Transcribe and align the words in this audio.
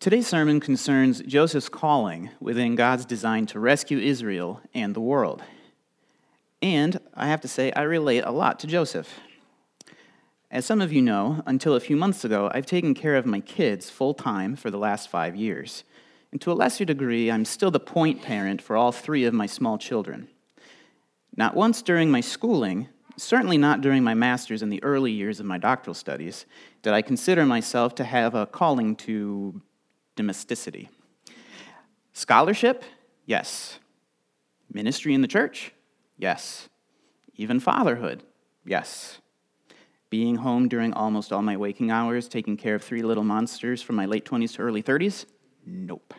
Today's 0.00 0.26
sermon 0.26 0.60
concerns 0.60 1.20
Joseph's 1.20 1.68
calling 1.68 2.30
within 2.40 2.74
God's 2.74 3.04
design 3.04 3.44
to 3.48 3.60
rescue 3.60 3.98
Israel 3.98 4.62
and 4.72 4.96
the 4.96 5.00
world. 5.00 5.42
And 6.62 6.98
I 7.12 7.26
have 7.26 7.42
to 7.42 7.48
say, 7.48 7.70
I 7.72 7.82
relate 7.82 8.24
a 8.24 8.30
lot 8.30 8.58
to 8.60 8.66
Joseph. 8.66 9.20
As 10.50 10.64
some 10.64 10.80
of 10.80 10.90
you 10.90 11.02
know, 11.02 11.42
until 11.44 11.74
a 11.74 11.80
few 11.80 11.96
months 11.96 12.24
ago, 12.24 12.50
I've 12.54 12.64
taken 12.64 12.94
care 12.94 13.14
of 13.14 13.26
my 13.26 13.40
kids 13.40 13.90
full 13.90 14.14
time 14.14 14.56
for 14.56 14.70
the 14.70 14.78
last 14.78 15.10
five 15.10 15.36
years. 15.36 15.84
And 16.32 16.40
to 16.40 16.50
a 16.50 16.54
lesser 16.54 16.86
degree, 16.86 17.30
I'm 17.30 17.44
still 17.44 17.70
the 17.70 17.78
point 17.78 18.22
parent 18.22 18.62
for 18.62 18.78
all 18.78 18.92
three 18.92 19.26
of 19.26 19.34
my 19.34 19.44
small 19.44 19.76
children. 19.76 20.28
Not 21.36 21.54
once 21.54 21.82
during 21.82 22.10
my 22.10 22.22
schooling, 22.22 22.88
certainly 23.18 23.58
not 23.58 23.82
during 23.82 24.02
my 24.02 24.14
master's 24.14 24.62
and 24.62 24.72
the 24.72 24.82
early 24.82 25.12
years 25.12 25.40
of 25.40 25.44
my 25.44 25.58
doctoral 25.58 25.92
studies, 25.92 26.46
did 26.80 26.94
I 26.94 27.02
consider 27.02 27.44
myself 27.44 27.94
to 27.96 28.04
have 28.04 28.34
a 28.34 28.46
calling 28.46 28.96
to 28.96 29.60
domesticity. 30.20 30.90
Scholarship? 32.12 32.84
Yes. 33.24 33.78
Ministry 34.70 35.14
in 35.14 35.22
the 35.22 35.28
church? 35.28 35.72
Yes. 36.18 36.68
Even 37.36 37.58
fatherhood? 37.58 38.22
Yes. 38.66 39.20
Being 40.10 40.36
home 40.36 40.68
during 40.68 40.92
almost 40.92 41.32
all 41.32 41.40
my 41.40 41.56
waking 41.56 41.90
hours, 41.90 42.28
taking 42.28 42.58
care 42.58 42.74
of 42.74 42.82
three 42.82 43.00
little 43.00 43.24
monsters 43.24 43.80
from 43.80 43.96
my 43.96 44.04
late 44.04 44.26
20s 44.26 44.56
to 44.56 44.62
early 44.62 44.82
30s? 44.82 45.24
Nope. 45.64 46.12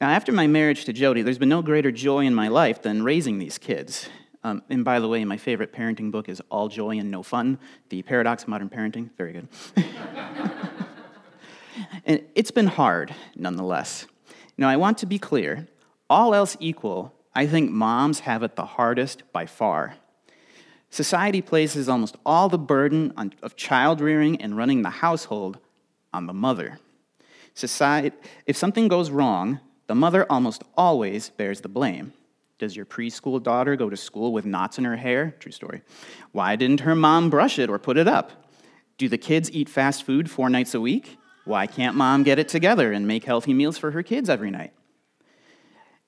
Now, 0.00 0.08
after 0.08 0.32
my 0.32 0.46
marriage 0.46 0.86
to 0.86 0.94
Jody, 0.94 1.20
there's 1.20 1.38
been 1.38 1.50
no 1.50 1.60
greater 1.60 1.92
joy 1.92 2.24
in 2.24 2.34
my 2.34 2.48
life 2.48 2.80
than 2.80 3.02
raising 3.02 3.38
these 3.38 3.58
kids. 3.58 4.08
Um, 4.42 4.62
and 4.70 4.82
by 4.82 4.98
the 4.98 5.08
way, 5.08 5.24
my 5.26 5.36
favorite 5.36 5.74
parenting 5.74 6.10
book 6.10 6.30
is 6.30 6.40
All 6.50 6.68
Joy 6.68 6.98
and 6.98 7.10
No 7.10 7.22
Fun 7.22 7.58
The 7.90 8.00
Paradox 8.00 8.44
of 8.44 8.48
Modern 8.48 8.70
Parenting. 8.70 9.10
Very 9.18 9.32
good. 9.34 9.48
And 12.04 12.22
it's 12.34 12.50
been 12.50 12.66
hard, 12.66 13.14
nonetheless. 13.34 14.06
Now, 14.56 14.68
I 14.68 14.76
want 14.76 14.98
to 14.98 15.06
be 15.06 15.18
clear 15.18 15.66
all 16.10 16.34
else 16.34 16.56
equal, 16.60 17.14
I 17.34 17.46
think 17.46 17.70
moms 17.70 18.20
have 18.20 18.42
it 18.42 18.56
the 18.56 18.66
hardest 18.66 19.22
by 19.32 19.46
far. 19.46 19.94
Society 20.90 21.42
places 21.42 21.88
almost 21.88 22.16
all 22.24 22.48
the 22.48 22.58
burden 22.58 23.12
on, 23.16 23.32
of 23.42 23.56
child 23.56 24.00
rearing 24.00 24.40
and 24.40 24.56
running 24.56 24.82
the 24.82 24.90
household 24.90 25.58
on 26.12 26.26
the 26.26 26.32
mother. 26.32 26.78
Society, 27.54 28.12
if 28.46 28.56
something 28.56 28.86
goes 28.86 29.10
wrong, 29.10 29.58
the 29.86 29.94
mother 29.94 30.24
almost 30.30 30.62
always 30.76 31.30
bears 31.30 31.62
the 31.62 31.68
blame. 31.68 32.12
Does 32.58 32.76
your 32.76 32.86
preschool 32.86 33.42
daughter 33.42 33.74
go 33.74 33.90
to 33.90 33.96
school 33.96 34.32
with 34.32 34.46
knots 34.46 34.78
in 34.78 34.84
her 34.84 34.96
hair? 34.96 35.34
True 35.40 35.52
story. 35.52 35.82
Why 36.32 36.54
didn't 36.54 36.80
her 36.80 36.94
mom 36.94 37.30
brush 37.30 37.58
it 37.58 37.68
or 37.68 37.78
put 37.78 37.96
it 37.96 38.06
up? 38.06 38.30
Do 38.96 39.08
the 39.08 39.18
kids 39.18 39.50
eat 39.50 39.68
fast 39.68 40.04
food 40.04 40.30
four 40.30 40.48
nights 40.48 40.74
a 40.74 40.80
week? 40.80 41.18
Why 41.44 41.66
can't 41.66 41.96
mom 41.96 42.22
get 42.22 42.38
it 42.38 42.48
together 42.48 42.92
and 42.92 43.06
make 43.06 43.24
healthy 43.24 43.52
meals 43.52 43.76
for 43.76 43.90
her 43.90 44.02
kids 44.02 44.30
every 44.30 44.50
night? 44.50 44.72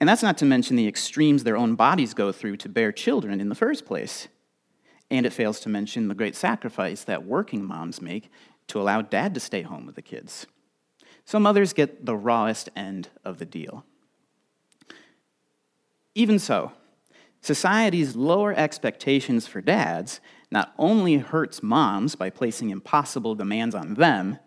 And 0.01 0.09
that's 0.09 0.23
not 0.23 0.39
to 0.39 0.45
mention 0.45 0.77
the 0.77 0.89
extremes 0.89 1.45
their 1.45 1.57
own 1.57 1.75
bodies 1.75 2.15
go 2.15 2.33
through 2.33 2.59
to 2.59 2.69
bear 2.69 2.93
children 2.93 3.41
in 3.41 3.49
the 3.49 3.55
first 3.55 3.87
place. 3.87 4.29
And 5.11 5.25
it 5.25 5.33
fails 5.33 5.61
to 5.61 5.69
mention 5.69 6.09
the 6.09 6.15
great 6.15 6.35
sacrifice 6.35 7.05
that 7.05 7.25
working 7.25 7.65
moms 7.65 8.03
make 8.03 8.31
to 8.69 8.81
allow 8.81 9.03
dad 9.03 9.35
to 9.35 9.41
stay 9.41 9.63
home 9.63 9.87
with 9.87 9.95
the 9.95 10.03
kids. 10.03 10.47
So 11.25 11.39
mothers 11.39 11.73
get 11.73 12.05
the 12.05 12.17
rawest 12.17 12.69
end 12.77 13.09
of 13.25 13.39
the 13.39 13.45
deal. 13.45 13.85
Even 16.15 16.39
so, 16.39 16.73
society's 17.41 18.17
lower 18.17 18.55
expectations 18.55 19.47
for 19.47 19.61
dads 19.61 20.21
not 20.51 20.73
only 20.79 21.19
hurts 21.19 21.63
moms 21.63 22.15
by 22.15 22.31
placing 22.31 22.71
impossible 22.71 23.35
demands 23.35 23.75
on 23.75 23.95
them, 23.95 24.39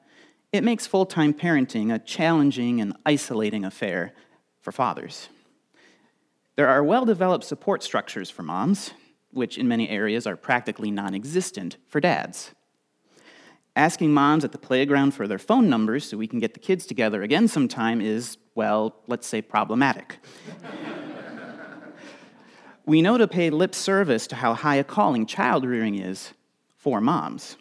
it 0.52 0.64
makes 0.64 0.88
full 0.88 1.06
time 1.06 1.34
parenting 1.34 1.94
a 1.94 2.00
challenging 2.00 2.82
and 2.82 2.96
isolating 3.06 3.66
affair 3.66 4.14
for 4.62 4.72
fathers. 4.72 5.30
There 6.56 6.68
are 6.68 6.84
well 6.84 7.06
developed 7.06 7.46
support 7.46 7.84
structures 7.84 8.30
for 8.30 8.44
moms, 8.44 8.92
which 9.32 9.58
in 9.58 9.68
many 9.68 9.90
areas 9.90 10.28
are 10.28 10.36
practically 10.36 10.92
non 10.92 11.14
existent 11.14 11.78
for 11.88 12.00
dads. 12.00 12.52
Asking 13.76 14.12
moms 14.12 14.44
at 14.44 14.52
the 14.52 14.58
playground 14.58 15.14
for 15.14 15.28
their 15.28 15.40
phone 15.40 15.70
numbers 15.70 16.04
so 16.04 16.18
we 16.18 16.28
can 16.28 16.40
get 16.40 16.54
the 16.54 16.60
kids 16.60 16.86
together 16.86 17.24
again 17.24 17.48
sometime 17.48 18.02
is, 18.02 18.38
well, 18.56 18.96
let's 19.08 19.28
say 19.28 19.42
problematic. 19.42 20.18
we 22.86 23.02
know 23.02 23.18
to 23.18 23.28
pay 23.28 23.52
lip 23.52 23.76
service 23.76 24.28
to 24.28 24.36
how 24.36 24.54
high 24.54 24.76
a 24.76 24.84
calling 24.84 25.26
child 25.26 25.64
rearing 25.64 25.96
is 25.96 26.34
for 26.76 27.00
moms. 27.00 27.56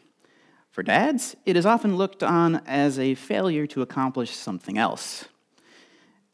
For 0.78 0.84
dads, 0.84 1.34
it 1.44 1.56
is 1.56 1.66
often 1.66 1.97
looked 1.97 2.22
on 2.22 2.62
as 2.65 3.00
a 3.00 3.16
failure 3.16 3.66
to 3.66 3.83
accomplish 3.83 4.31
something 4.31 4.78
else. 4.78 5.25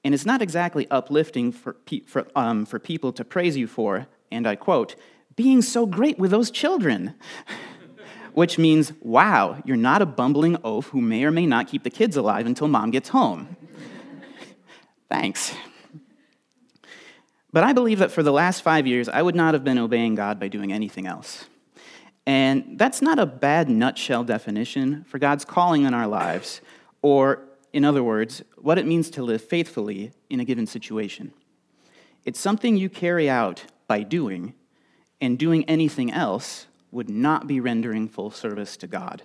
And 0.05 0.13
it's 0.13 0.27
not 0.27 0.43
exactly 0.43 0.87
uplifting 0.91 1.51
for, 1.51 1.73
pe- 1.73 2.01
for, 2.01 2.27
um, 2.37 2.67
for 2.67 2.79
people 2.79 3.11
to 3.15 3.25
praise 3.25 3.57
you 3.57 3.67
for, 3.67 4.07
and 4.31 4.47
I 4.47 4.55
quote, 4.55 4.97
being 5.35 5.63
so 5.63 5.87
great 5.87 6.19
with 6.19 6.31
those 6.31 6.51
children. 6.51 7.15
Which 8.35 8.59
means, 8.59 8.93
wow, 9.01 9.63
you're 9.65 9.79
not 9.79 10.03
a 10.03 10.07
bumbling 10.07 10.59
oaf 10.63 10.89
who 10.89 11.01
may 11.01 11.25
or 11.25 11.31
may 11.31 11.47
not 11.47 11.69
keep 11.69 11.83
the 11.83 11.89
kids 11.89 12.15
alive 12.15 12.45
until 12.45 12.69
mom 12.69 12.91
gets 12.91 13.09
home. 13.09 13.57
Thanks. 15.09 15.55
But 17.51 17.65
I 17.65 17.73
believe 17.73 18.01
that 18.01 18.13
for 18.13 18.23
the 18.23 18.31
last 18.31 18.61
five 18.61 18.87
years, 18.87 19.09
I 19.09 19.23
would 19.23 19.35
not 19.35 19.55
have 19.55 19.65
been 19.65 19.79
obeying 19.79 20.17
God 20.17 20.39
by 20.39 20.49
doing 20.49 20.71
anything 20.71 21.07
else. 21.07 21.47
And 22.27 22.79
that's 22.79 23.03
not 23.03 23.19
a 23.19 23.27
bad 23.27 23.69
nutshell 23.69 24.25
definition 24.25 25.05
for 25.05 25.19
God's 25.19 25.45
calling 25.45 25.85
in 25.85 25.93
our 25.93 26.07
lives, 26.07 26.61
or, 27.03 27.43
in 27.73 27.85
other 27.85 28.03
words, 28.03 28.43
what 28.57 28.79
it 28.79 28.87
means 28.87 29.11
to 29.11 29.23
live 29.23 29.43
faithfully 29.43 30.13
in 30.31 30.41
a 30.41 30.45
given 30.45 30.67
situation. 30.67 31.33
It's 32.25 32.41
something 32.41 32.77
you 32.77 32.89
carry 32.89 33.29
out 33.29 33.65
by 33.87 34.03
doing, 34.03 34.55
and 35.21 35.39
doing 35.39 35.65
anything 35.67 36.11
else 36.11 36.67
would 36.91 37.11
not 37.11 37.47
be 37.47 37.61
rendering 37.61 38.09
full 38.09 38.31
service 38.31 38.77
to 38.79 38.87
God. 38.87 39.23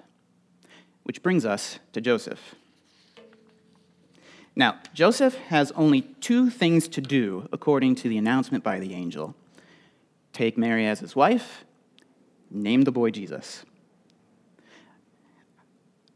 Which 1.04 1.24
brings 1.24 1.46
us 1.46 1.80
to 1.94 2.02
Joseph. 2.02 2.56
Now, 4.56 4.80
Joseph 4.94 5.36
has 5.48 5.72
only 5.72 6.02
two 6.02 6.50
things 6.50 6.90
to 6.90 7.02
do 7.02 7.48
according 7.54 7.96
to 7.96 8.10
the 8.10 8.18
announcement 8.18 8.64
by 8.64 8.80
the 8.80 8.94
angel 8.94 9.36
take 10.34 10.58
Mary 10.58 10.86
as 10.86 11.00
his 11.00 11.16
wife 11.16 11.64
Name 12.52 12.84
the 12.84 12.92
boy 12.92 13.12
Jesus. 13.12 13.64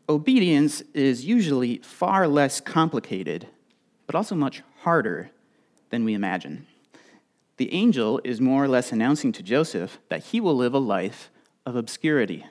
Obedience 0.09 0.81
is 0.93 1.25
usually 1.25 1.77
far 1.77 2.27
less 2.27 2.59
complicated, 2.59 3.47
but 4.05 4.15
also 4.15 4.35
much 4.35 4.61
harder 4.81 5.31
than 5.89 6.03
we 6.03 6.13
imagine. 6.13 6.67
The 7.57 7.73
angel 7.73 8.19
is 8.23 8.41
more 8.41 8.63
or 8.63 8.67
less 8.67 8.91
announcing 8.91 9.31
to 9.33 9.43
Joseph 9.43 9.99
that 10.09 10.23
he 10.25 10.41
will 10.41 10.55
live 10.55 10.73
a 10.73 10.79
life 10.79 11.29
of 11.65 11.75
obscurity. 11.75 12.45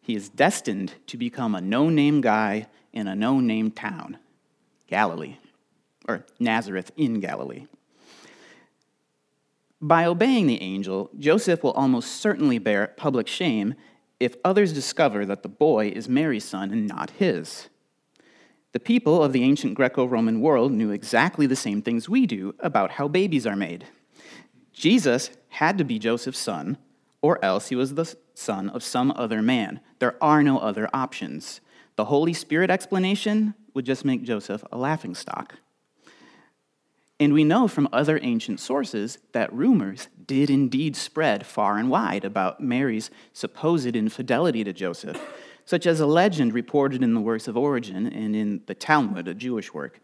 He 0.00 0.14
is 0.14 0.28
destined 0.28 0.94
to 1.08 1.16
become 1.16 1.54
a 1.54 1.60
no 1.60 1.88
name 1.88 2.20
guy 2.20 2.66
in 2.92 3.08
a 3.08 3.16
no 3.16 3.40
name 3.40 3.70
town, 3.70 4.18
Galilee, 4.86 5.36
or 6.08 6.24
Nazareth 6.38 6.92
in 6.96 7.20
Galilee. 7.20 7.66
By 9.84 10.06
obeying 10.06 10.46
the 10.46 10.62
angel, 10.62 11.10
Joseph 11.18 11.62
will 11.62 11.72
almost 11.72 12.12
certainly 12.12 12.58
bear 12.58 12.94
public 12.96 13.28
shame 13.28 13.74
if 14.18 14.34
others 14.42 14.72
discover 14.72 15.26
that 15.26 15.42
the 15.42 15.48
boy 15.50 15.88
is 15.88 16.08
Mary's 16.08 16.46
son 16.46 16.70
and 16.70 16.86
not 16.86 17.10
his. 17.10 17.68
The 18.72 18.80
people 18.80 19.22
of 19.22 19.34
the 19.34 19.42
ancient 19.42 19.74
Greco 19.74 20.06
Roman 20.06 20.40
world 20.40 20.72
knew 20.72 20.90
exactly 20.90 21.46
the 21.46 21.54
same 21.54 21.82
things 21.82 22.08
we 22.08 22.24
do 22.24 22.54
about 22.60 22.92
how 22.92 23.08
babies 23.08 23.46
are 23.46 23.56
made. 23.56 23.84
Jesus 24.72 25.28
had 25.50 25.76
to 25.76 25.84
be 25.84 25.98
Joseph's 25.98 26.38
son, 26.38 26.78
or 27.20 27.44
else 27.44 27.68
he 27.68 27.76
was 27.76 27.92
the 27.92 28.16
son 28.32 28.70
of 28.70 28.82
some 28.82 29.12
other 29.14 29.42
man. 29.42 29.80
There 29.98 30.16
are 30.24 30.42
no 30.42 30.60
other 30.60 30.88
options. 30.94 31.60
The 31.96 32.06
Holy 32.06 32.32
Spirit 32.32 32.70
explanation 32.70 33.52
would 33.74 33.84
just 33.84 34.06
make 34.06 34.22
Joseph 34.22 34.64
a 34.72 34.78
laughingstock. 34.78 35.56
And 37.20 37.32
we 37.32 37.44
know 37.44 37.68
from 37.68 37.88
other 37.92 38.18
ancient 38.22 38.58
sources 38.58 39.18
that 39.32 39.52
rumors 39.52 40.08
did 40.26 40.50
indeed 40.50 40.96
spread 40.96 41.46
far 41.46 41.78
and 41.78 41.88
wide 41.88 42.24
about 42.24 42.60
Mary's 42.60 43.10
supposed 43.32 43.94
infidelity 43.94 44.64
to 44.64 44.72
Joseph, 44.72 45.20
such 45.64 45.86
as 45.86 46.00
a 46.00 46.06
legend 46.06 46.52
reported 46.52 47.02
in 47.02 47.14
the 47.14 47.20
works 47.20 47.46
of 47.46 47.56
Origen 47.56 48.06
and 48.08 48.34
in 48.34 48.62
the 48.66 48.74
Talmud, 48.74 49.28
a 49.28 49.34
Jewish 49.34 49.72
work. 49.72 50.00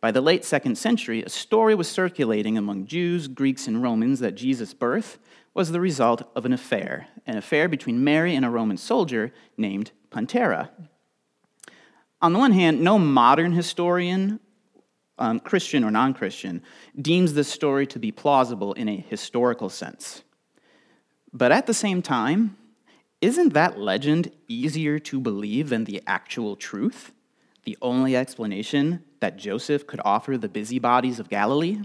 By 0.00 0.10
the 0.10 0.20
late 0.20 0.44
second 0.44 0.76
century, 0.76 1.22
a 1.22 1.28
story 1.28 1.74
was 1.74 1.88
circulating 1.88 2.56
among 2.56 2.86
Jews, 2.86 3.28
Greeks, 3.28 3.66
and 3.66 3.82
Romans 3.82 4.20
that 4.20 4.34
Jesus' 4.34 4.74
birth 4.74 5.18
was 5.52 5.72
the 5.72 5.80
result 5.80 6.22
of 6.34 6.46
an 6.46 6.52
affair, 6.52 7.08
an 7.26 7.36
affair 7.36 7.68
between 7.68 8.04
Mary 8.04 8.34
and 8.34 8.44
a 8.44 8.50
Roman 8.50 8.76
soldier 8.76 9.32
named 9.56 9.92
Pantera. 10.10 10.70
On 12.22 12.32
the 12.32 12.38
one 12.38 12.52
hand, 12.52 12.80
no 12.80 12.98
modern 12.98 13.52
historian 13.52 14.40
um, 15.20 15.38
Christian 15.38 15.84
or 15.84 15.90
non 15.90 16.14
Christian, 16.14 16.62
deems 17.00 17.34
this 17.34 17.48
story 17.48 17.86
to 17.88 17.98
be 17.98 18.10
plausible 18.10 18.72
in 18.72 18.88
a 18.88 18.96
historical 18.96 19.68
sense. 19.68 20.22
But 21.32 21.52
at 21.52 21.66
the 21.66 21.74
same 21.74 22.02
time, 22.02 22.56
isn't 23.20 23.52
that 23.52 23.78
legend 23.78 24.32
easier 24.48 24.98
to 24.98 25.20
believe 25.20 25.68
than 25.68 25.84
the 25.84 26.02
actual 26.06 26.56
truth? 26.56 27.12
The 27.64 27.76
only 27.82 28.16
explanation 28.16 29.04
that 29.20 29.36
Joseph 29.36 29.86
could 29.86 30.00
offer 30.04 30.38
the 30.38 30.48
busybodies 30.48 31.20
of 31.20 31.28
Galilee? 31.28 31.82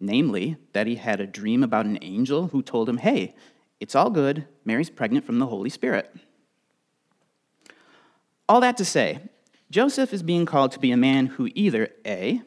Namely, 0.00 0.56
that 0.72 0.86
he 0.86 0.96
had 0.96 1.20
a 1.20 1.26
dream 1.26 1.62
about 1.62 1.84
an 1.84 1.98
angel 2.00 2.48
who 2.48 2.62
told 2.62 2.88
him, 2.88 2.96
hey, 2.96 3.34
it's 3.78 3.94
all 3.94 4.08
good, 4.08 4.46
Mary's 4.64 4.88
pregnant 4.88 5.26
from 5.26 5.38
the 5.38 5.46
Holy 5.46 5.68
Spirit. 5.68 6.14
All 8.48 8.60
that 8.60 8.78
to 8.78 8.84
say, 8.84 9.20
Joseph 9.70 10.12
is 10.12 10.22
being 10.22 10.46
called 10.46 10.72
to 10.72 10.80
be 10.80 10.90
a 10.90 10.96
man 10.96 11.26
who 11.26 11.48
either 11.54 11.90
A, 12.04 12.42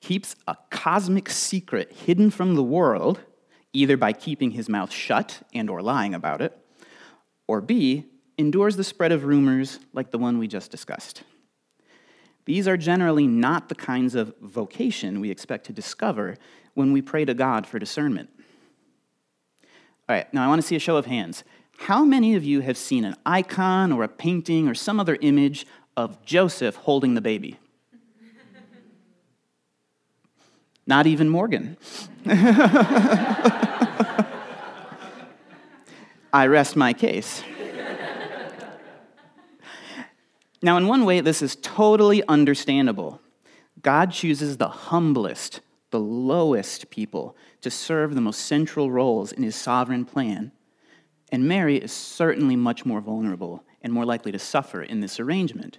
keeps 0.00 0.34
a 0.46 0.56
cosmic 0.70 1.30
secret 1.30 1.92
hidden 1.92 2.30
from 2.30 2.56
the 2.56 2.62
world, 2.62 3.20
either 3.72 3.96
by 3.96 4.12
keeping 4.12 4.50
his 4.50 4.68
mouth 4.68 4.92
shut 4.92 5.42
and 5.54 5.70
or 5.70 5.80
lying 5.80 6.12
about 6.12 6.42
it, 6.42 6.58
or 7.46 7.60
B, 7.60 8.06
endures 8.36 8.76
the 8.76 8.84
spread 8.84 9.12
of 9.12 9.24
rumors 9.24 9.78
like 9.92 10.10
the 10.10 10.18
one 10.18 10.38
we 10.38 10.48
just 10.48 10.70
discussed. 10.70 11.22
These 12.46 12.68
are 12.68 12.76
generally 12.76 13.26
not 13.26 13.68
the 13.68 13.74
kinds 13.74 14.14
of 14.14 14.34
vocation 14.40 15.20
we 15.20 15.30
expect 15.30 15.66
to 15.66 15.72
discover 15.72 16.36
when 16.74 16.92
we 16.92 17.00
pray 17.00 17.24
to 17.24 17.32
God 17.32 17.66
for 17.66 17.78
discernment. 17.78 18.28
All 20.08 20.16
right, 20.16 20.32
now 20.34 20.44
I 20.44 20.48
want 20.48 20.60
to 20.60 20.66
see 20.66 20.76
a 20.76 20.80
show 20.80 20.96
of 20.96 21.06
hands. 21.06 21.44
How 21.78 22.04
many 22.04 22.34
of 22.34 22.44
you 22.44 22.60
have 22.60 22.76
seen 22.76 23.04
an 23.04 23.16
icon 23.24 23.92
or 23.92 24.04
a 24.04 24.08
painting 24.08 24.68
or 24.68 24.74
some 24.74 25.00
other 25.00 25.16
image 25.20 25.66
of 25.96 26.24
Joseph 26.24 26.76
holding 26.76 27.14
the 27.14 27.20
baby? 27.20 27.58
Not 30.86 31.06
even 31.06 31.28
Morgan. 31.28 31.76
I 36.32 36.46
rest 36.48 36.74
my 36.74 36.92
case. 36.92 37.44
now, 40.62 40.76
in 40.76 40.88
one 40.88 41.04
way, 41.04 41.20
this 41.20 41.42
is 41.42 41.56
totally 41.56 42.26
understandable. 42.26 43.20
God 43.82 44.10
chooses 44.10 44.56
the 44.56 44.68
humblest, 44.68 45.60
the 45.90 46.00
lowest 46.00 46.90
people 46.90 47.36
to 47.60 47.70
serve 47.70 48.14
the 48.14 48.20
most 48.20 48.40
central 48.40 48.90
roles 48.90 49.30
in 49.30 49.42
his 49.42 49.54
sovereign 49.54 50.04
plan. 50.04 50.50
And 51.30 51.46
Mary 51.46 51.76
is 51.76 51.92
certainly 51.92 52.56
much 52.56 52.84
more 52.84 53.00
vulnerable 53.00 53.62
and 53.84 53.92
more 53.92 54.06
likely 54.06 54.32
to 54.32 54.38
suffer 54.38 54.82
in 54.82 55.00
this 55.00 55.20
arrangement. 55.20 55.78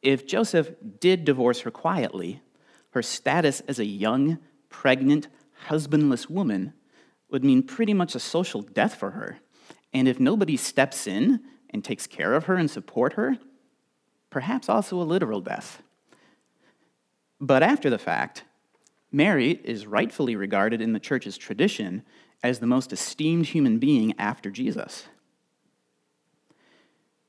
If 0.00 0.26
Joseph 0.26 0.70
did 1.00 1.24
divorce 1.24 1.60
her 1.60 1.70
quietly, 1.70 2.40
her 2.90 3.02
status 3.02 3.60
as 3.66 3.80
a 3.80 3.84
young, 3.84 4.38
pregnant, 4.68 5.26
husbandless 5.66 6.30
woman 6.30 6.72
would 7.28 7.44
mean 7.44 7.64
pretty 7.64 7.92
much 7.92 8.14
a 8.14 8.20
social 8.20 8.62
death 8.62 8.94
for 8.94 9.10
her. 9.10 9.38
And 9.92 10.06
if 10.06 10.20
nobody 10.20 10.56
steps 10.56 11.06
in 11.06 11.40
and 11.70 11.84
takes 11.84 12.06
care 12.06 12.34
of 12.34 12.44
her 12.44 12.54
and 12.54 12.70
support 12.70 13.14
her, 13.14 13.36
perhaps 14.30 14.68
also 14.68 15.00
a 15.00 15.02
literal 15.02 15.40
death. 15.40 15.82
But 17.40 17.64
after 17.64 17.90
the 17.90 17.98
fact, 17.98 18.44
Mary 19.10 19.60
is 19.64 19.86
rightfully 19.86 20.36
regarded 20.36 20.80
in 20.80 20.92
the 20.92 21.00
church's 21.00 21.36
tradition 21.36 22.04
as 22.44 22.60
the 22.60 22.66
most 22.66 22.92
esteemed 22.92 23.46
human 23.46 23.78
being 23.78 24.14
after 24.18 24.50
Jesus. 24.50 25.08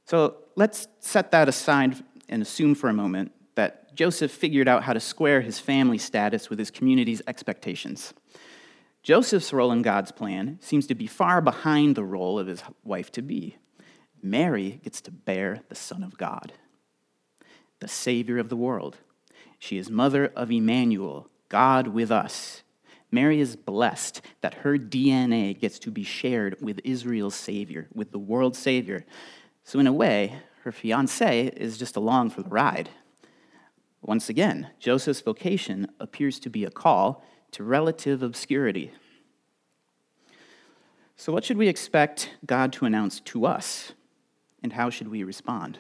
So 0.06 0.38
let's 0.56 0.88
set 1.00 1.32
that 1.32 1.48
aside 1.50 2.04
and 2.30 2.42
assume 2.42 2.76
for 2.76 2.90
a 2.90 2.94
moment 2.94 3.32
that 3.56 3.96
Joseph 3.96 4.32
figured 4.32 4.68
out 4.68 4.84
how 4.84 4.94
to 4.94 5.00
square 5.00 5.42
his 5.42 5.60
family 5.60 5.98
status 5.98 6.50
with 6.50 6.60
his 6.60 6.72
community's 6.72 7.22
expectations. 7.28 8.14
Joseph's 9.04 9.52
role 9.52 9.72
in 9.72 9.82
God's 9.82 10.12
plan 10.12 10.58
seems 10.62 10.88
to 10.88 10.96
be 10.96 11.08
far 11.08 11.42
behind 11.42 11.96
the 11.96 12.04
role 12.04 12.40
of 12.40 12.48
his 12.48 12.64
wife 12.84 13.12
to 13.12 13.22
be. 13.22 13.58
Mary 14.22 14.80
gets 14.84 15.02
to 15.02 15.12
bear 15.12 15.60
the 15.68 15.76
Son 15.76 16.04
of 16.04 16.18
God, 16.18 16.54
the 17.80 17.90
Savior 17.90 18.38
of 18.38 18.48
the 18.48 18.56
world. 18.56 18.98
She 19.60 19.78
is 19.78 19.90
mother 19.90 20.28
of 20.36 20.52
Emmanuel, 20.52 21.30
God 21.50 21.88
with 21.90 22.12
us. 22.12 22.64
Mary 23.12 23.42
is 23.42 23.58
blessed 23.58 24.22
that 24.42 24.56
her 24.56 24.78
DNA 24.78 25.60
gets 25.60 25.78
to 25.80 25.92
be 25.92 26.04
shared 26.04 26.58
with 26.62 26.80
Israel's 26.84 27.36
Savior, 27.36 27.88
with 27.94 28.12
the 28.12 28.20
world's 28.20 28.58
Savior. 28.58 29.06
So, 29.64 29.80
in 29.80 29.88
a 29.88 29.94
way, 29.94 30.40
her 30.64 30.72
fiance 30.72 31.48
is 31.48 31.78
just 31.78 31.96
along 31.96 32.32
for 32.32 32.42
the 32.42 32.50
ride. 32.50 32.90
Once 34.02 34.28
again, 34.28 34.70
Joseph's 34.80 35.22
vocation 35.22 35.88
appears 36.00 36.40
to 36.40 36.50
be 36.50 36.66
a 36.66 36.70
call 36.70 37.24
to 37.52 37.64
relative 37.64 38.22
obscurity. 38.22 38.92
So, 41.16 41.32
what 41.32 41.46
should 41.46 41.58
we 41.58 41.70
expect 41.70 42.32
God 42.46 42.74
to 42.74 42.86
announce 42.86 43.22
to 43.22 43.46
us, 43.46 43.94
and 44.62 44.74
how 44.74 44.90
should 44.90 45.08
we 45.08 45.24
respond? 45.24 45.80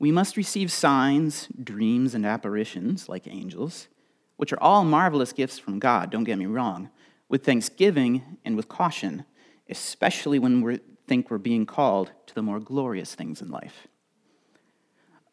We 0.00 0.10
must 0.10 0.36
receive 0.36 0.72
signs, 0.72 1.48
dreams, 1.62 2.14
and 2.14 2.24
apparitions 2.24 3.08
like 3.08 3.26
angels, 3.26 3.88
which 4.36 4.52
are 4.52 4.62
all 4.62 4.84
marvelous 4.84 5.32
gifts 5.32 5.58
from 5.58 5.78
God, 5.78 6.10
don't 6.10 6.24
get 6.24 6.38
me 6.38 6.46
wrong, 6.46 6.90
with 7.28 7.44
thanksgiving 7.44 8.38
and 8.44 8.56
with 8.56 8.68
caution, 8.68 9.24
especially 9.68 10.38
when 10.38 10.62
we 10.62 10.80
think 11.08 11.30
we're 11.30 11.38
being 11.38 11.66
called 11.66 12.12
to 12.26 12.34
the 12.34 12.42
more 12.42 12.60
glorious 12.60 13.14
things 13.14 13.40
in 13.40 13.50
life. 13.50 13.88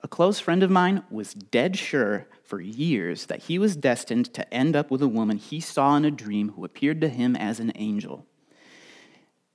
A 0.02 0.08
close 0.08 0.40
friend 0.40 0.62
of 0.62 0.70
mine 0.70 1.04
was 1.10 1.34
dead 1.34 1.78
sure 1.78 2.28
for 2.44 2.62
years 2.62 3.26
that 3.26 3.44
he 3.44 3.58
was 3.58 3.76
destined 3.76 4.34
to 4.36 4.54
end 4.54 4.76
up 4.76 4.92
with 4.92 5.02
a 5.02 5.08
woman 5.08 5.38
he 5.38 5.60
saw 5.60 5.98
in 5.98 6.06
a 6.06 6.12
dream 6.12 6.50
who 6.50 6.64
appeared 6.64 7.02
to 7.02 7.10
him 7.10 7.36
as 7.36 7.60
an 7.60 7.72
angel. 7.76 8.26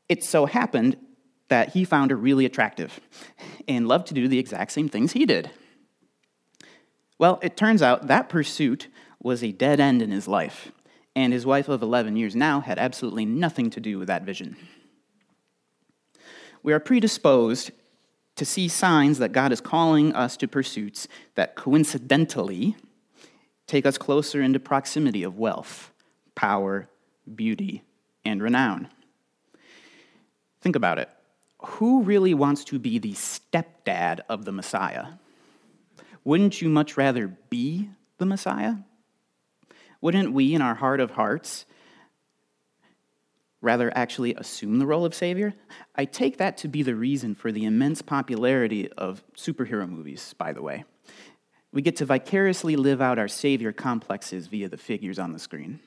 It 0.08 0.24
so 0.24 0.46
happened 0.46 0.96
that 1.48 1.70
he 1.70 1.84
found 1.84 2.10
her 2.10 2.16
really 2.16 2.44
attractive 2.44 2.98
and 3.68 3.86
loved 3.86 4.08
to 4.08 4.14
do 4.14 4.26
the 4.26 4.40
exact 4.40 4.72
same 4.72 4.88
things 4.88 5.12
he 5.12 5.24
did. 5.24 5.50
Well, 7.16 7.38
it 7.42 7.56
turns 7.56 7.80
out 7.80 8.08
that 8.08 8.28
pursuit 8.28 8.88
was 9.22 9.44
a 9.44 9.52
dead 9.52 9.78
end 9.78 10.02
in 10.02 10.10
his 10.10 10.26
life, 10.26 10.72
and 11.14 11.32
his 11.32 11.46
wife 11.46 11.68
of 11.68 11.82
11 11.82 12.16
years 12.16 12.34
now 12.34 12.60
had 12.60 12.78
absolutely 12.78 13.24
nothing 13.24 13.70
to 13.70 13.80
do 13.80 13.98
with 13.98 14.08
that 14.08 14.24
vision. 14.24 14.56
We 16.62 16.72
are 16.72 16.80
predisposed 16.80 17.70
to 18.36 18.44
see 18.44 18.68
signs 18.68 19.18
that 19.18 19.32
God 19.32 19.52
is 19.52 19.60
calling 19.60 20.14
us 20.14 20.36
to 20.38 20.48
pursuits 20.48 21.08
that 21.34 21.56
coincidentally 21.56 22.76
take 23.66 23.86
us 23.86 23.98
closer 23.98 24.42
into 24.42 24.58
proximity 24.58 25.22
of 25.22 25.38
wealth, 25.38 25.92
power, 26.34 26.88
beauty, 27.34 27.82
and 28.24 28.42
renown. 28.42 28.88
Think 30.60 30.76
about 30.76 30.98
it. 30.98 31.08
Who 31.58 32.02
really 32.02 32.34
wants 32.34 32.64
to 32.64 32.78
be 32.78 32.98
the 32.98 33.12
stepdad 33.12 34.20
of 34.28 34.44
the 34.44 34.52
Messiah? 34.52 35.06
Wouldn't 36.24 36.60
you 36.60 36.68
much 36.68 36.96
rather 36.96 37.28
be 37.28 37.90
the 38.18 38.26
Messiah? 38.26 38.74
Wouldn't 40.00 40.32
we, 40.32 40.54
in 40.54 40.62
our 40.62 40.74
heart 40.74 41.00
of 41.00 41.12
hearts, 41.12 41.66
rather 43.60 43.92
actually 43.96 44.34
assume 44.34 44.78
the 44.78 44.86
role 44.86 45.04
of 45.04 45.14
Savior. 45.14 45.54
I 45.94 46.04
take 46.04 46.38
that 46.38 46.56
to 46.58 46.68
be 46.68 46.82
the 46.82 46.94
reason 46.94 47.34
for 47.34 47.52
the 47.52 47.64
immense 47.64 48.02
popularity 48.02 48.90
of 48.92 49.22
superhero 49.36 49.88
movies, 49.88 50.34
by 50.38 50.52
the 50.52 50.62
way. 50.62 50.84
We 51.72 51.82
get 51.82 51.96
to 51.96 52.06
vicariously 52.06 52.76
live 52.76 53.00
out 53.00 53.18
our 53.18 53.28
Savior 53.28 53.72
complexes 53.72 54.46
via 54.46 54.68
the 54.68 54.76
figures 54.76 55.18
on 55.18 55.32
the 55.32 55.38
screen. 55.38 55.80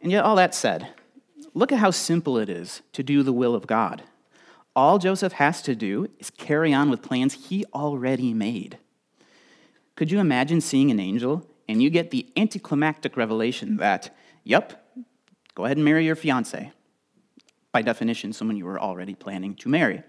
And 0.00 0.12
yet, 0.12 0.24
all 0.24 0.36
that 0.36 0.54
said, 0.54 0.88
look 1.52 1.72
at 1.72 1.78
how 1.78 1.90
simple 1.90 2.38
it 2.38 2.48
is 2.48 2.82
to 2.92 3.02
do 3.02 3.22
the 3.22 3.32
will 3.32 3.54
of 3.54 3.66
God. 3.66 4.04
All 4.74 4.98
Joseph 4.98 5.32
has 5.34 5.62
to 5.62 5.74
do 5.74 6.08
is 6.18 6.30
carry 6.30 6.72
on 6.72 6.90
with 6.90 7.02
plans 7.02 7.48
he 7.48 7.64
already 7.74 8.32
made. 8.32 8.78
Could 9.96 10.10
you 10.10 10.20
imagine 10.20 10.60
seeing 10.60 10.90
an 10.90 11.00
angel 11.00 11.46
and 11.66 11.82
you 11.82 11.90
get 11.90 12.10
the 12.10 12.30
anticlimactic 12.36 13.16
revelation 13.16 13.78
that 13.78 14.14
Yep, 14.46 14.80
go 15.56 15.64
ahead 15.64 15.76
and 15.76 15.84
marry 15.84 16.06
your 16.06 16.14
fiance. 16.14 16.70
By 17.72 17.82
definition, 17.82 18.32
someone 18.32 18.56
you 18.56 18.64
were 18.64 18.80
already 18.80 19.16
planning 19.16 19.56
to 19.56 19.68
marry. 19.68 20.04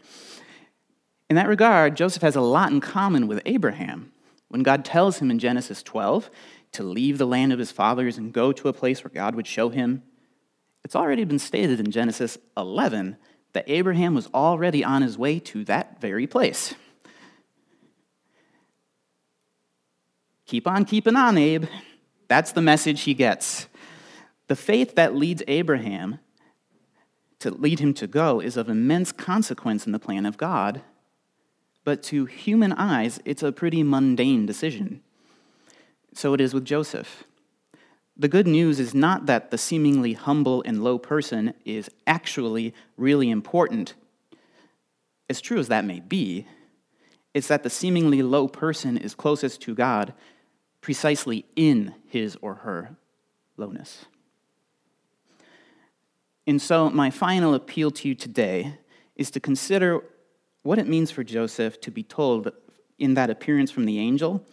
In 1.28 1.36
that 1.38 1.48
regard, 1.48 1.98
Joseph 1.98 2.22
has 2.22 2.36
a 2.36 2.42
lot 2.42 2.72
in 2.72 2.80
common 2.80 3.26
with 3.26 3.42
Abraham. 3.48 4.12
When 4.50 4.62
God 4.62 4.86
tells 4.86 5.18
him 5.18 5.32
in 5.32 5.40
Genesis 5.40 5.82
12 5.82 6.30
to 6.74 6.84
leave 6.84 7.18
the 7.18 7.26
land 7.26 7.52
of 7.52 7.58
his 7.58 7.72
fathers 7.72 8.20
and 8.20 8.32
go 8.32 8.52
to 8.52 8.68
a 8.68 8.74
place 8.74 9.04
where 9.04 9.12
God 9.12 9.34
would 9.34 9.48
show 9.48 9.70
him, 9.70 10.04
it's 10.84 10.96
already 10.96 11.24
been 11.24 11.40
stated 11.40 11.80
in 11.80 11.90
Genesis 11.90 12.38
11 12.56 13.18
that 13.54 13.68
Abraham 13.68 14.14
was 14.14 14.28
already 14.36 14.84
on 14.84 15.02
his 15.02 15.18
way 15.18 15.40
to 15.40 15.64
that 15.64 16.00
very 16.00 16.28
place. 16.28 16.76
Keep 20.46 20.68
on 20.68 20.86
keeping 20.86 21.16
on, 21.16 21.40
Abe. 21.40 21.66
That's 22.28 22.52
the 22.52 22.62
message 22.62 23.02
he 23.02 23.16
gets. 23.16 23.68
The 24.48 24.56
faith 24.56 24.96
that 24.96 25.16
leads 25.16 25.44
Abraham 25.48 26.20
to 27.40 27.52
lead 27.52 27.80
him 27.80 27.94
to 27.96 28.08
go 28.08 28.40
is 28.40 28.58
of 28.58 28.70
immense 28.70 29.12
consequence 29.12 29.86
in 29.86 29.92
the 29.92 30.00
plan 30.00 30.26
of 30.26 30.38
God, 30.38 30.82
but 31.84 32.02
to 32.04 32.26
human 32.26 32.74
eyes, 32.74 33.20
it's 33.26 33.44
a 33.44 33.52
pretty 33.52 33.84
mundane 33.84 34.46
decision. 34.46 35.02
So 36.14 36.34
it 36.34 36.42
is 36.42 36.54
with 36.54 36.66
Joseph. 36.66 37.24
The 38.18 38.28
good 38.28 38.48
news 38.48 38.80
is 38.80 38.96
not 38.96 39.28
that 39.28 39.52
the 39.52 39.58
seemingly 39.58 40.14
humble 40.14 40.64
and 40.66 40.84
low 40.84 40.98
person 40.98 41.54
is 41.66 41.90
actually 42.08 42.74
really 42.98 43.30
important. 43.30 43.94
as 45.30 45.42
true 45.42 45.60
as 45.60 45.68
that 45.68 45.86
may 45.86 46.00
be, 46.00 46.48
it's 47.34 47.48
that 47.48 47.64
the 47.64 47.70
seemingly 47.70 48.22
low 48.22 48.48
person 48.48 48.98
is 48.98 49.14
closest 49.14 49.62
to 49.62 49.76
God 49.76 50.14
precisely 50.82 51.46
in 51.56 51.94
his 52.08 52.38
or 52.42 52.56
her 52.56 52.96
lowness. 53.58 54.06
And 56.48 56.62
so, 56.62 56.90
my 56.90 57.10
final 57.12 57.54
appeal 57.54 57.92
to 57.92 58.08
you 58.08 58.16
today 58.16 58.80
is 59.16 59.30
to 59.32 59.40
consider 59.40 60.02
what 60.64 60.80
it 60.80 60.88
means 60.88 61.12
for 61.12 61.24
Joseph 61.24 61.80
to 61.82 61.92
be 61.92 62.04
told 62.04 62.52
in 62.98 63.14
that 63.14 63.30
appearance 63.30 63.70
from 63.70 63.86
the 63.86 64.00
angel 64.00 64.44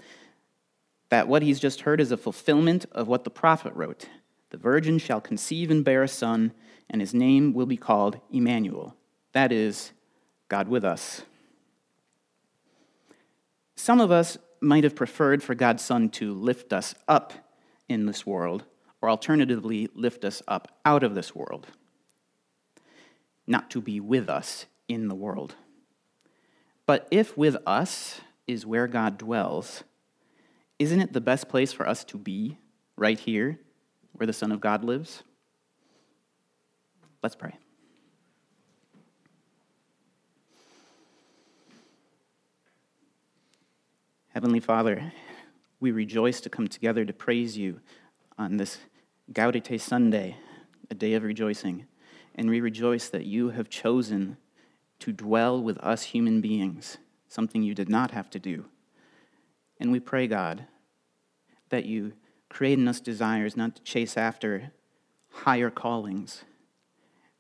that 1.09 1.29
what 1.29 1.43
he's 1.43 1.61
just 1.61 1.83
heard 1.83 2.01
is 2.01 2.11
a 2.11 2.17
fulfillment 2.17 2.87
of 2.93 3.07
what 3.07 3.25
the 3.25 3.31
prophet 3.31 3.73
wrote 3.75 4.09
The 4.51 4.57
virgin 4.57 4.99
shall 4.99 5.21
conceive 5.21 5.71
and 5.71 5.85
bear 5.85 6.03
a 6.03 6.09
son, 6.09 6.53
and 6.91 7.01
his 7.01 7.15
name 7.15 7.53
will 7.53 7.67
be 7.67 7.77
called 7.77 8.21
Emmanuel. 8.31 8.97
That 9.33 9.53
is, 9.53 9.93
God 10.49 10.69
with 10.69 10.85
us. 10.85 11.23
Some 13.77 14.01
of 14.01 14.11
us 14.11 14.39
might 14.61 14.85
have 14.85 14.97
preferred 14.97 15.43
for 15.43 15.55
God's 15.55 15.85
Son 15.85 16.09
to 16.11 16.33
lift 16.33 16.73
us 16.73 16.95
up 17.07 17.33
in 17.89 18.07
this 18.07 18.25
world, 18.25 18.65
or 19.03 19.11
alternatively, 19.11 19.89
lift 19.95 20.25
us 20.25 20.43
up 20.49 20.79
out 20.85 21.03
of 21.03 21.15
this 21.15 21.35
world, 21.35 21.67
not 23.47 23.71
to 23.71 23.81
be 23.81 24.01
with 24.01 24.29
us 24.29 24.67
in 24.89 25.09
the 25.09 25.15
world. 25.15 25.55
But 26.87 27.09
if 27.11 27.37
with 27.37 27.57
us 27.67 28.21
is 28.47 28.67
where 28.67 28.87
God 28.87 29.19
dwells, 29.19 29.85
isn't 30.79 31.01
it 31.01 31.13
the 31.13 31.21
best 31.21 31.49
place 31.49 31.73
for 31.73 31.89
us 31.89 32.05
to 32.05 32.19
be 32.19 32.59
right 32.97 33.19
here 33.19 33.59
where 34.13 34.27
the 34.27 34.33
Son 34.33 34.53
of 34.53 34.61
God 34.61 34.85
lives? 34.85 35.23
Let's 37.23 37.37
pray. 37.37 37.55
Heavenly 44.29 44.61
Father, 44.61 45.13
we 45.81 45.93
rejoice 45.93 46.41
to 46.41 46.51
come 46.51 46.67
together 46.67 47.05
to 47.05 47.13
praise 47.13 47.57
you 47.57 47.81
on 48.37 48.57
this 48.57 48.79
Gaudete 49.33 49.81
Sunday, 49.81 50.37
a 50.91 50.95
day 50.95 51.15
of 51.15 51.23
rejoicing. 51.23 51.87
And 52.35 52.51
we 52.51 52.61
rejoice 52.61 53.09
that 53.09 53.27
you 53.27 53.51
have 53.51 53.69
chosen 53.69 54.37
to 55.01 55.13
dwell 55.13 55.63
with 55.63 55.79
us 55.79 56.05
human 56.05 56.41
beings, 56.41 56.99
something 57.29 57.63
you 57.63 57.75
did 57.75 57.89
not 57.89 58.11
have 58.11 58.31
to 58.31 58.39
do. 58.39 58.67
And 59.79 59.93
we 59.93 60.01
pray, 60.01 60.27
God, 60.27 60.67
that 61.69 61.85
you 61.85 62.13
create 62.49 62.79
in 62.79 62.89
us 62.89 63.01
desires 63.01 63.57
not 63.57 63.77
to 63.77 63.83
chase 63.83 64.17
after 64.17 64.73
higher 65.31 65.71
callings, 65.71 66.45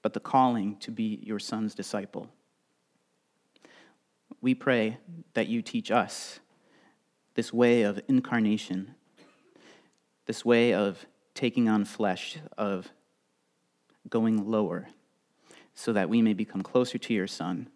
but 0.02 0.12
the 0.12 0.20
calling 0.20 0.76
to 0.78 0.90
be 0.90 1.20
your 1.22 1.38
son's 1.38 1.74
disciple. 1.74 2.28
We 4.40 4.54
pray 4.54 4.98
that 5.34 5.46
you 5.46 5.62
teach 5.62 5.90
us 5.90 6.40
this 7.34 7.52
way 7.52 7.82
of 7.82 8.00
incarnation, 8.08 8.94
this 10.26 10.44
way 10.44 10.74
of 10.74 11.06
taking 11.34 11.68
on 11.68 11.84
flesh, 11.84 12.38
of 12.58 12.90
going 14.08 14.50
lower, 14.50 14.88
so 15.74 15.92
that 15.92 16.08
we 16.08 16.22
may 16.22 16.34
become 16.34 16.62
closer 16.62 16.98
to 16.98 17.14
your 17.14 17.26
Son, 17.26 17.68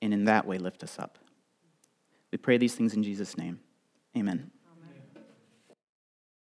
and 0.00 0.12
in 0.12 0.24
that 0.24 0.46
way 0.46 0.58
lift 0.58 0.82
us 0.82 0.98
up. 0.98 1.18
We 2.30 2.38
pray 2.38 2.58
these 2.58 2.74
things 2.74 2.94
in 2.94 3.02
Jesus' 3.02 3.36
name. 3.36 3.60
Amen. 4.16 4.50